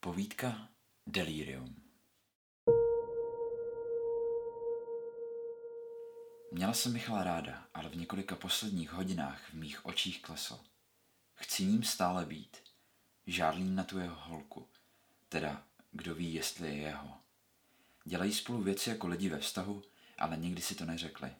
[0.00, 0.68] Povídka
[1.06, 1.76] Delirium
[6.52, 10.60] Měla jsem Michala ráda, ale v několika posledních hodinách v mých očích klesl.
[11.34, 12.56] Chci ním stále být.
[13.26, 14.68] Žádlím na tu jeho holku.
[15.28, 17.20] Teda, kdo ví, jestli je jeho.
[18.04, 19.82] Dělají spolu věci jako lidi ve vztahu,
[20.18, 21.30] ale nikdy si to neřekli.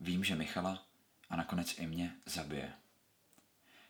[0.00, 0.86] Vím, že Michala
[1.28, 2.85] a nakonec i mě zabije.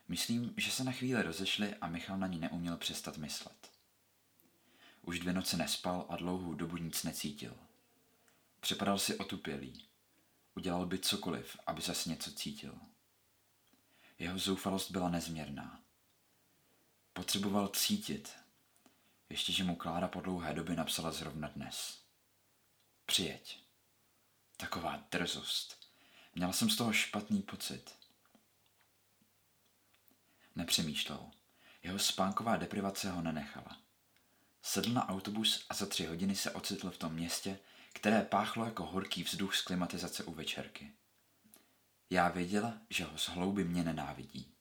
[0.08, 3.70] Myslím, že se na chvíli rozešli a Michal na ní neuměl přestat myslet.
[5.02, 7.56] Už dvě noce nespal a dlouhou dobu nic necítil.
[8.60, 9.84] Připadal si otupělý.
[10.54, 12.78] Udělal by cokoliv, aby zase něco cítil.
[14.18, 15.80] Jeho zoufalost byla nezměrná.
[17.12, 18.32] Potřeboval cítit.
[19.28, 22.02] Ještě, že mu Klára po dlouhé době napsala zrovna dnes.
[23.06, 23.60] Přijeď.
[24.56, 25.88] Taková drzost.
[26.34, 28.05] Měla jsem z toho špatný pocit.
[30.56, 31.30] Nepřemýšlel.
[31.82, 33.76] Jeho spánková deprivace ho nenechala.
[34.62, 37.58] Sedl na autobus a za tři hodiny se ocitl v tom městě,
[37.92, 40.92] které páchlo jako horký vzduch z klimatizace u večerky.
[42.10, 44.54] Já věděla, že ho z hlouby mě nenávidí.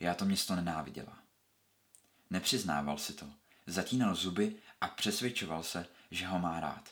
[0.00, 1.18] Já to město nenáviděla.
[2.30, 3.26] Nepřiznával si to,
[3.66, 6.88] zatínal zuby a přesvědčoval se, že ho má rád.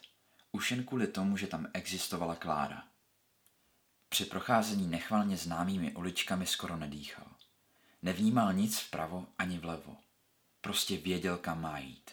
[0.52, 2.84] Už jen kvůli tomu, že tam existovala Klára.
[4.08, 7.26] Při procházení nechvalně známými uličkami skoro nedýchal.
[8.04, 9.96] Nevnímal nic vpravo ani vlevo.
[10.60, 12.10] Prostě věděl, kam má jít.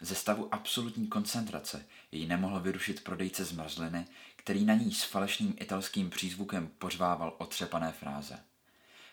[0.00, 6.10] Ze stavu absolutní koncentrace jej nemohl vyrušit prodejce zmrzliny, který na ní s falešným italským
[6.10, 8.38] přízvukem pořvával otřepané fráze.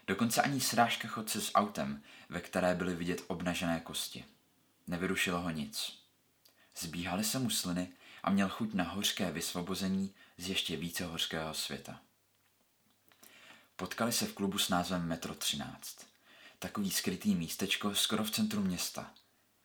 [0.07, 4.25] Dokonce ani srážka chodce s autem, ve které byly vidět obnažené kosti.
[4.87, 5.99] Nevyrušilo ho nic.
[6.77, 7.89] Zbíhaly se mu sliny
[8.23, 11.99] a měl chuť na hořké vysvobození z ještě více hořkého světa.
[13.75, 15.97] Potkali se v klubu s názvem Metro 13.
[16.59, 19.11] Takový skrytý místečko skoro v centru města.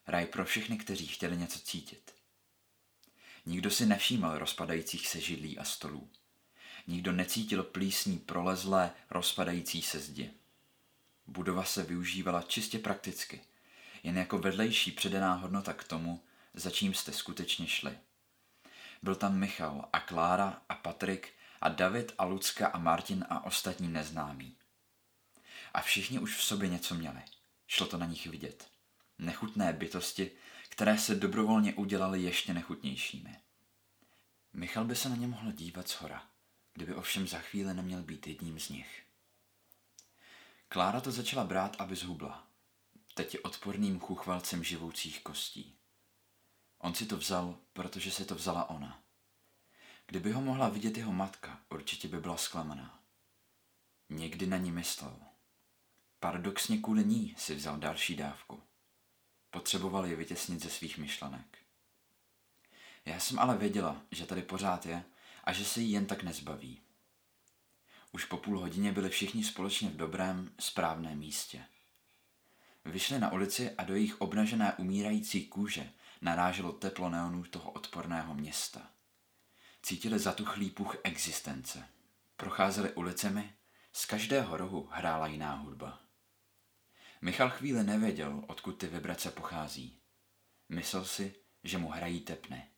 [0.06, 2.14] Raj pro všechny, kteří chtěli něco cítit.
[3.46, 6.08] Nikdo si nevšímal rozpadajících se židlí a stolů.
[6.86, 10.30] Nikdo necítil plísní prolezlé, rozpadající se zdi.
[11.26, 13.40] Budova se využívala čistě prakticky,
[14.02, 16.22] jen jako vedlejší předená hodnota k tomu,
[16.54, 17.98] za čím jste skutečně šli.
[19.02, 23.88] Byl tam Michal a Klára a Patrik a David a Lucka a Martin a ostatní
[23.88, 24.56] neznámí.
[25.74, 27.22] A všichni už v sobě něco měli.
[27.66, 28.68] Šlo to na nich vidět.
[29.18, 30.30] Nechutné bytosti,
[30.68, 33.36] které se dobrovolně udělaly ještě nechutnějšími.
[34.52, 36.26] Michal by se na ně mohl dívat z hora,
[36.74, 39.02] kdyby ovšem za chvíli neměl být jedním z nich.
[40.68, 42.46] Klára to začala brát, aby zhubla.
[43.14, 45.74] Teď je odporným chuchvalcem živoucích kostí.
[46.78, 49.02] On si to vzal, protože si to vzala ona.
[50.10, 52.98] Kdyby ho mohla vidět jeho matka, určitě by byla zklamaná.
[54.08, 55.16] Někdy na ní myslel.
[56.20, 58.62] Paradoxně kvůli ní si vzal další dávku.
[59.50, 61.58] Potřeboval je vytěsnit ze svých myšlenek.
[63.04, 65.04] Já jsem ale věděla, že tady pořád je
[65.44, 66.80] a že se jí jen tak nezbaví.
[68.12, 71.64] Už po půl hodině byli všichni společně v dobrém, správném místě.
[72.84, 78.97] Vyšli na ulici a do jejich obnažené umírající kůže naráželo teplo neonů toho odporného města.
[79.82, 81.88] Cítili zatuchlý puch existence.
[82.36, 83.54] Procházeli ulicemi,
[83.92, 86.00] z každého rohu hrála jiná hudba.
[87.20, 90.00] Michal chvíli nevěděl, odkud ty vibrace pochází.
[90.68, 91.34] Myslel si,
[91.64, 92.68] že mu hrají tepny.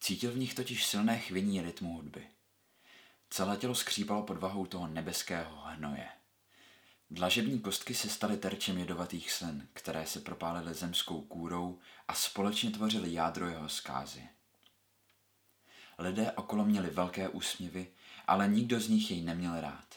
[0.00, 2.26] Cítil v nich totiž silné chvění rytmu hudby.
[3.30, 6.08] Celé tělo skřípalo pod vahou toho nebeského hnoje.
[7.10, 11.78] Dlažební kostky se staly terčem jedovatých slin, které se propálily zemskou kůrou
[12.08, 14.28] a společně tvořily jádro jeho zkázy.
[15.98, 17.90] Lidé okolo měli velké úsměvy,
[18.26, 19.94] ale nikdo z nich jej neměl rád.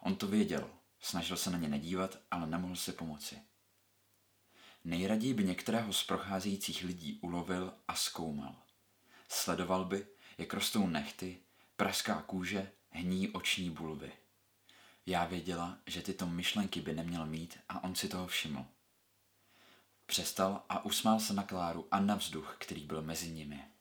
[0.00, 0.70] On to věděl,
[1.00, 3.38] snažil se na ně nedívat, ale nemohl si pomoci.
[4.84, 8.56] Nejraději by některého z procházejících lidí ulovil a zkoumal.
[9.28, 10.06] Sledoval by,
[10.38, 11.38] jak rostou nechty,
[11.76, 14.12] praská kůže, hní oční bulvy.
[15.06, 18.66] Já věděla, že tyto myšlenky by neměl mít a on si toho všiml.
[20.06, 23.71] Přestal a usmál se na Kláru a na vzduch, který byl mezi nimi.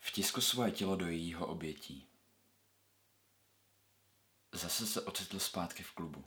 [0.00, 2.06] Vtiskl svoje tělo do jejího obětí.
[4.52, 6.24] Zase se ocitl zpátky v klubu.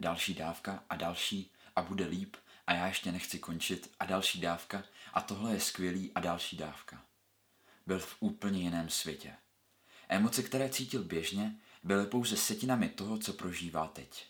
[0.00, 4.84] Další dávka a další a bude líp a já ještě nechci končit a další dávka
[5.12, 7.02] a tohle je skvělý a další dávka.
[7.86, 9.36] Byl v úplně jiném světě.
[10.08, 14.26] Emoce, které cítil běžně, byly pouze setinami toho, co prožívá teď.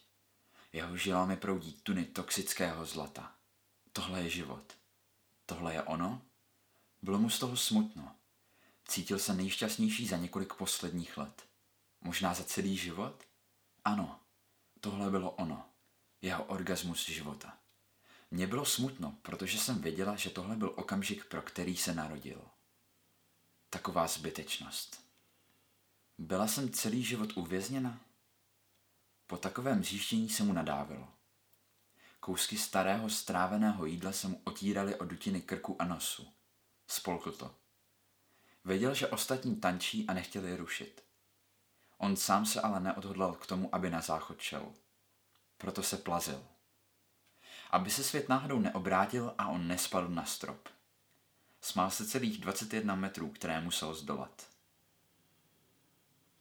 [0.72, 3.34] Jeho žilami proudí tuny toxického zlata.
[3.92, 4.72] Tohle je život.
[5.46, 6.22] Tohle je ono?
[7.02, 8.17] Bylo mu z toho smutno.
[8.88, 11.46] Cítil se nejšťastnější za několik posledních let.
[12.00, 13.24] Možná za celý život?
[13.84, 14.20] Ano,
[14.80, 15.68] tohle bylo ono.
[16.22, 17.58] Jeho orgasmus života.
[18.30, 22.42] Mně bylo smutno, protože jsem věděla, že tohle byl okamžik, pro který se narodil.
[23.70, 25.04] Taková zbytečnost.
[26.18, 28.00] Byla jsem celý život uvězněna?
[29.26, 31.08] Po takovém zjištění se mu nadávilo.
[32.20, 36.32] Kousky starého stráveného jídla se mu otíraly o dutiny krku a nosu.
[36.86, 37.54] Spolkl to.
[38.64, 41.04] Věděl, že ostatní tančí a nechtěli je rušit.
[41.98, 44.72] On sám se ale neodhodlal k tomu, aby na záchod šel.
[45.58, 46.44] Proto se plazil.
[47.70, 50.68] Aby se svět náhodou neobrátil a on nespadl na strop.
[51.60, 54.48] Smál se celých 21 metrů, které musel zdolat.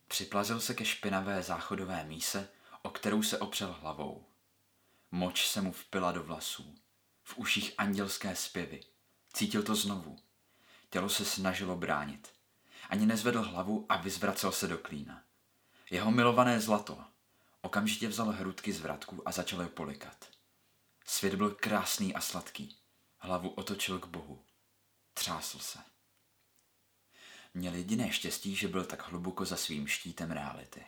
[0.07, 2.49] Připlazil se ke špinavé záchodové míse,
[2.81, 4.25] o kterou se opřel hlavou.
[5.11, 6.75] Moč se mu vpila do vlasů.
[7.23, 8.83] V uších andělské zpěvy.
[9.33, 10.26] Cítil to znovu.
[10.89, 12.33] Tělo se snažilo bránit.
[12.89, 15.23] Ani nezvedl hlavu a vyzvracel se do klína.
[15.89, 17.03] Jeho milované zlato.
[17.61, 20.29] Okamžitě vzal hrudky z vratku a začal je polikat.
[21.05, 22.77] Svět byl krásný a sladký.
[23.17, 24.45] Hlavu otočil k Bohu.
[25.13, 25.79] Třásl se.
[27.53, 30.85] Měl jediné štěstí, že byl tak hluboko za svým štítem reality.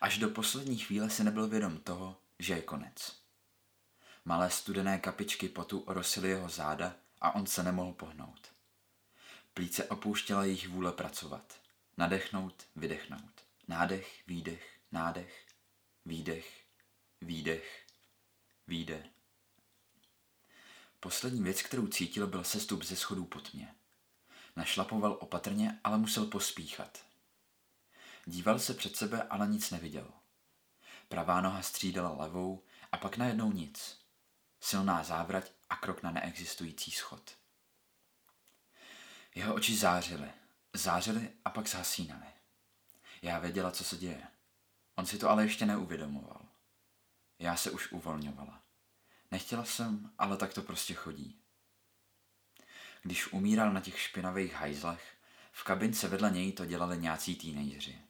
[0.00, 3.16] Až do poslední chvíle si nebyl vědom toho, že je konec.
[4.24, 8.55] Malé studené kapičky potu orosily jeho záda a on se nemohl pohnout.
[9.56, 11.60] Plíce opouštěla jejich vůle pracovat.
[11.96, 13.44] Nadechnout, vydechnout.
[13.68, 15.46] Nádech, výdech, nádech,
[16.04, 16.64] výdech,
[17.20, 17.86] výdech,
[18.66, 19.06] výdech.
[21.00, 23.74] Poslední věc, kterou cítil, byl sestup ze schodů po tmě.
[24.56, 27.04] Našlapoval opatrně, ale musel pospíchat.
[28.26, 30.12] Díval se před sebe, ale nic neviděl.
[31.08, 32.62] Pravá noha střídala levou
[32.92, 34.00] a pak najednou nic.
[34.60, 37.45] Silná závrať a krok na neexistující schod.
[39.36, 40.30] Jeho oči zářily.
[40.72, 42.26] Zářily a pak zhasínaly.
[43.22, 44.22] Já věděla, co se děje.
[44.94, 46.46] On si to ale ještě neuvědomoval.
[47.38, 48.62] Já se už uvolňovala.
[49.30, 51.40] Nechtěla jsem, ale tak to prostě chodí.
[53.02, 55.16] Když umíral na těch špinavých hajzlech,
[55.52, 58.00] v kabince vedle něj to dělali nějací teenageři.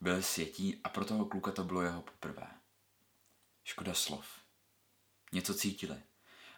[0.00, 2.50] Byl světí a pro toho kluka to bylo jeho poprvé.
[3.64, 4.26] Škoda slov.
[5.32, 6.02] Něco cítili,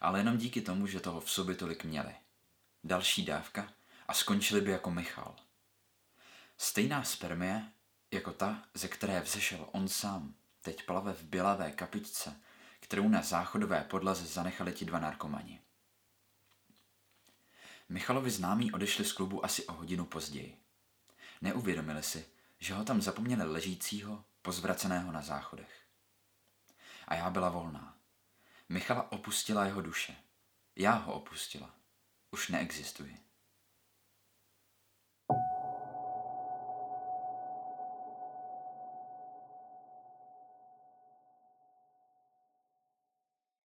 [0.01, 2.15] ale jenom díky tomu, že toho v sobě tolik měli.
[2.85, 3.78] Další dávka
[4.09, 5.37] a skončili by jako Michal.
[6.57, 7.73] Stejná spermie,
[8.11, 12.41] jako ta, ze které vzešel on sám, teď plave v bělavé kapičce,
[12.81, 15.61] kterou na záchodové podlaze zanechali ti dva narkomani.
[17.89, 20.61] Michalovi známí odešli z klubu asi o hodinu později.
[21.41, 22.27] Neuvědomili si,
[22.59, 25.87] že ho tam zapomněli ležícího, pozvraceného na záchodech.
[27.09, 27.97] A já byla volná.
[28.69, 30.17] Michala opustila jeho duše.
[30.77, 31.75] Já ho opustila.
[32.31, 33.28] Už neexistuji.